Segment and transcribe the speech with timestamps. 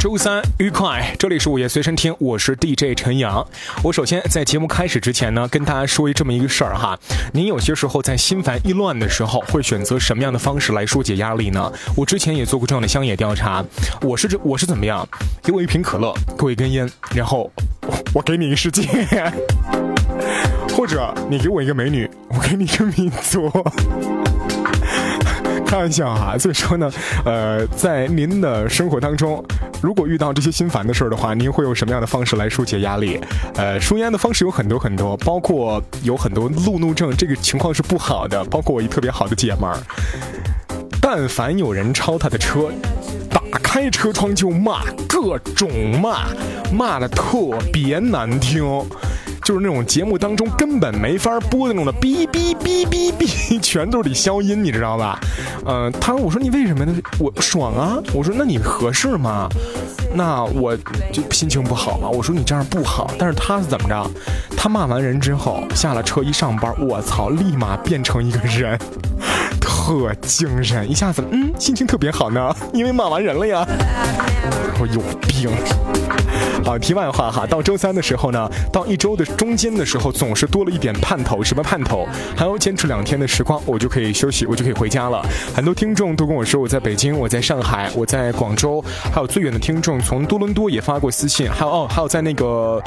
[0.00, 3.44] 周三愉快，这里是午夜随身听，我是 DJ 陈阳。
[3.82, 6.96] 我首先在节目开始之前呢，跟大家说一这么一个事儿哈。
[7.32, 11.72] 您有些时候在心烦意乱的时候，会选择什么样的方式来疏解压力呢？
[11.96, 13.64] 我之前也做过这样的乡野调查，
[14.00, 15.06] 我是这我是怎么样？
[15.42, 17.50] 给我一瓶可乐，给我一根烟，然后
[18.14, 18.86] 我给你一世界，
[20.76, 23.50] 或者你给我一个美女，我给你一个民族。
[25.66, 26.90] 开玩笑哈，所以说呢，
[27.26, 29.44] 呃，在您的生活当中，
[29.80, 33.20] 如果遇到这些心烦的事儿的话，您会用什么样的方式来疏解压力？
[33.54, 38.44] 呃，舒压的方式有很多很多，包括有很多路怒症，这个情况是不好的。
[38.46, 39.78] 包括我一特别好的姐们儿，
[41.00, 42.70] 但凡有人超她的车，
[43.30, 45.70] 打开车窗就骂，各种
[46.00, 46.26] 骂，
[46.72, 48.64] 骂的特别难听。
[49.48, 55.18] 就是那种节目当中根本没法播的那种的，哔哔哔哔哔，全都是得消音，你知道吧？
[55.64, 56.92] 嗯，他说：“我说你为什么呢？
[57.18, 57.96] 我爽啊！
[58.12, 59.48] 我说那你合适吗？
[60.14, 60.76] 那我
[61.10, 62.10] 就心情不好嘛。
[62.10, 63.10] 我说你这样不好。
[63.18, 64.10] 但是他是怎么着？
[64.54, 68.78] 他骂完人之后下了车一上班，我操，立马变成一个人，
[69.62, 73.66] 特精神，一下子嗯，心情特别好呢，因为骂完人了呀。
[74.78, 75.50] 我有病。”
[76.68, 81.42] 啊，题外话哈，到周三的时候呢，到一周的中间的时候，总是多了一点盼头。
[81.42, 82.06] 什么盼头？
[82.36, 85.24] 还要坚持两天的时光，我就可以休息，我就可以回家了。
[85.54, 92.82] 很多听众都跟我说，我在北京，我在上海，我在广州，还有最远的听众从多伦多也发过私信，还有哦，还有在那个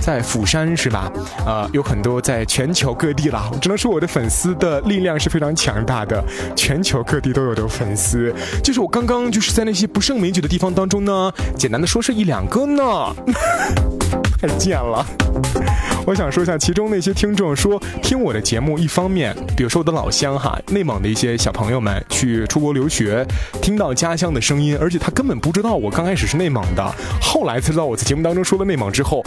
[0.00, 1.08] 在釜山是吧？
[1.46, 3.48] 呃，有很多在全球各地啦。
[3.62, 6.20] 只能说我的粉丝的力量是非常强大的，
[6.56, 8.34] 全球各地都有的粉丝。
[8.64, 13.14] 就是我刚刚就是在那些不胜枚举的地方当中呢，简单的说是一两个呢。
[14.40, 15.04] 太贱了！
[16.06, 23.22] 我想说一下，其中那些听众说听我的节目，一方面，比如说我的老乡哈，内蒙的一些小朋友们去出国留学，
[23.60, 26.82] 听到家乡的声音，而且他根本不知道我刚开始是内蒙的，
[27.20, 29.22] 后来才知道我在节目当中说了内蒙之后，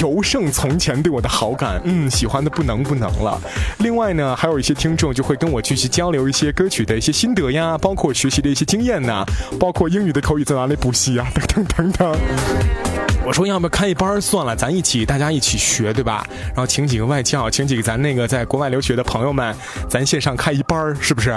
[0.00, 3.40] 尤胜从前对我的好感，嗯，喜欢的不能不能了。
[3.78, 9.24] 另外呢，还有一些听众就会跟我继续交流一些歌曲的一些心得呀，包括学习的一些经验呐，
[9.60, 12.85] 包括英语的口语在哪里补习啊，等等等等。
[13.26, 16.24] 我说要不要开一班算了，咱一起大家一起学，对吧？
[16.46, 19.52] 然后请几个外教，请几个咱那个在国外留学的朋友们，
[19.88, 21.34] 咱线上开一班，是不是？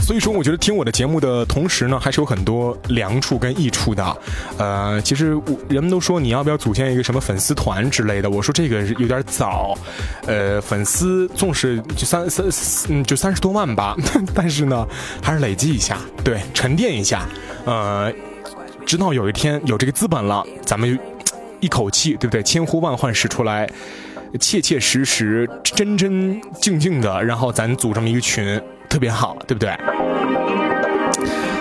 [0.00, 4.16] 所以说，我觉得听我的节目的同时呢，还是有很多良处跟益处的。
[4.56, 5.38] 呃，其实
[5.68, 9.76] 人们都说你要不要组建一个什么粉丝团之类的，我说这个有点早。
[10.26, 12.46] 呃，粉丝纵使就三三
[12.88, 13.94] 嗯就三十多万吧，
[14.34, 14.86] 但是呢，
[15.22, 17.28] 还是累积一下，对，沉淀一下，
[17.66, 18.10] 呃。
[18.90, 20.98] 直到有一天有这个资本了，咱们
[21.60, 22.42] 一口气，对不对？
[22.42, 23.64] 千呼万唤始出来，
[24.40, 29.70] 切切实实、真真静静的，然后咱组这么一个群，特别好，对不对？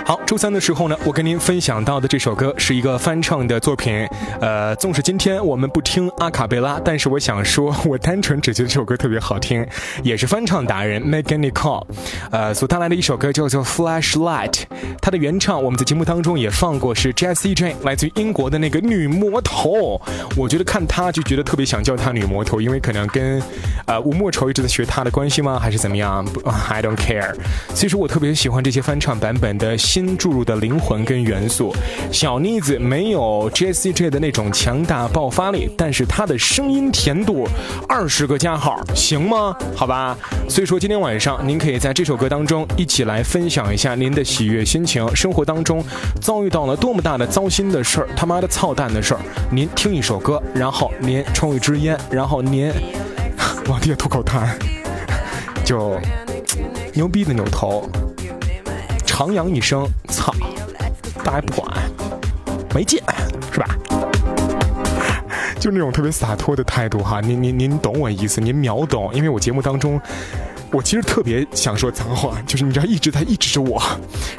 [0.10, 4.08] 好，周三的时候呢，我跟您分享到的这首歌是一个翻唱的作品。
[4.42, 9.64] 呃，纵使今天我们不听阿卡贝拉，但是我想说，我单纯只觉得这首歌特别好听，
[10.02, 11.86] 也是翻唱达人 Megan Nicole，
[12.32, 14.64] 呃所带来的一首歌叫做 Flashlight。
[15.00, 20.02] 它的原唱我们在节目当中也放过，是 Jessie J，来自于英国的那个女魔头。
[20.36, 23.40] 我觉得看她就觉得特别想叫她女魔头，因为可能跟
[23.86, 25.60] 呃吴莫愁一直在学她的关系吗？
[25.60, 26.26] 还是怎么样
[26.68, 27.32] ？I don't care。
[27.76, 29.78] 所以说我特别喜欢这些翻唱版本的。
[29.99, 31.74] 新注入的灵魂跟元素，
[32.12, 37.48] 小妮子没有 J C J 的那种强大爆发力，但是她的声音甜度
[37.88, 39.56] 二十个加号，行吗？
[39.76, 40.18] 好吧。
[40.48, 45.08] 所以说今天晚上您可以在这首歌当中一起来分享一下您的喜悦心情。
[45.16, 45.84] 生活当中
[46.20, 49.20] 遭遇到了多么大的糟心的事儿，他妈的操蛋的事儿，
[49.52, 52.72] 您听一首歌，然后您抽一支烟，然后您
[53.70, 54.48] 往地下吐口痰，
[55.64, 56.00] 就
[56.94, 57.88] 牛逼的扭头。
[59.20, 60.34] 长扬一声，操，
[61.26, 61.78] 大爷不管，
[62.74, 63.04] 没劲，
[63.52, 63.68] 是吧？
[65.60, 69.14] 就那种特别洒脱的态度哈，您您您懂我意思，您秒懂。
[69.14, 70.00] 因为我节目当中，
[70.72, 73.84] 我其实特别想说脏话，就是你知道一直在抑制着我，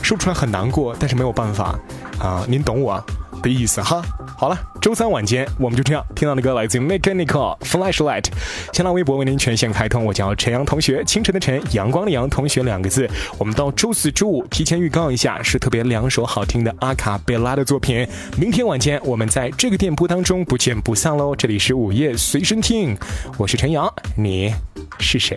[0.00, 1.79] 说出来很难过，但是没有办法
[2.19, 3.05] 啊，您懂我。
[3.43, 4.03] 的意思哈，
[4.37, 8.27] 好了，周三晚间我们就这样听到的歌来自 Mechanical Flashlight，
[8.73, 13.09] 新浪微博为您全线开通，我叫陈阳同学，清晨的晨，阳光的阳，同学两个字。
[13.39, 18.07] 我们到周四周五提前预告一下，是特别两首好听的阿卡贝拉的作品。
[18.37, 21.35] 明天晚间我们在这个电波当中不见不散喽！
[21.35, 22.97] 这里是午夜随身听，
[23.37, 24.55] 我是陈阳，你
[24.99, 25.37] 是谁？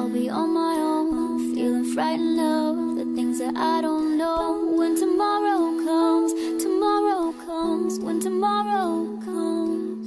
[0.00, 4.72] I'll be on my own, feeling frightened of the things that I don't know.
[4.74, 6.32] When tomorrow comes,
[6.64, 10.06] tomorrow comes, when tomorrow comes.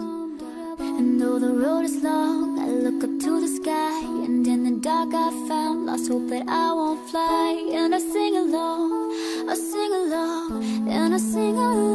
[0.80, 4.82] And though the road is long, I look up to the sky, and in the
[4.82, 7.70] dark I found lost hope that I won't fly.
[7.72, 9.12] And I sing along,
[9.48, 11.93] I sing along, and I sing along.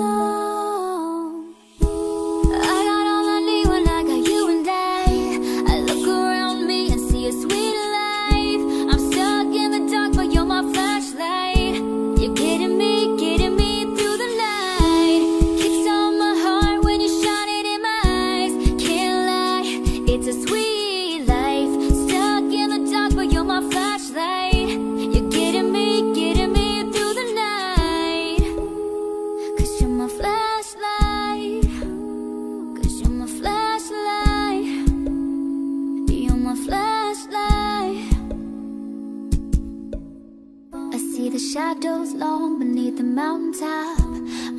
[41.59, 43.99] shadows long beneath the mountaintop.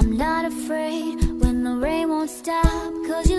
[0.01, 3.38] I'm not afraid when the rain won't stop Cause you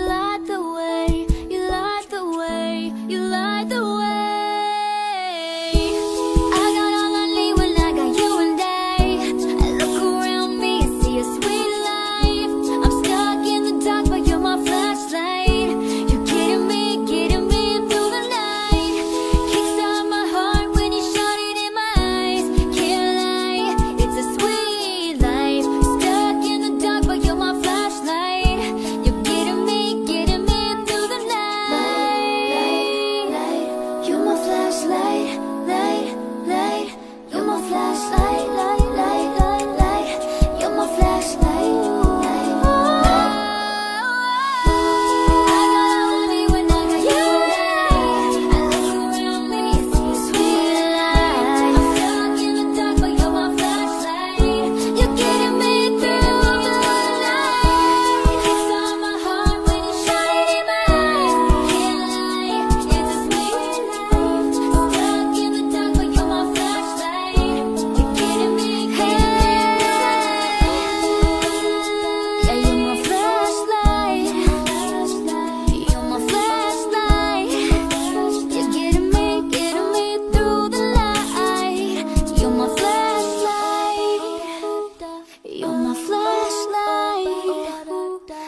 [85.61, 87.27] You're my flashlight.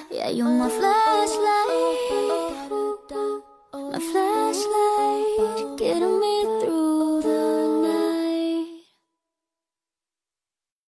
[0.10, 1.03] Yeah, you're my flashlight.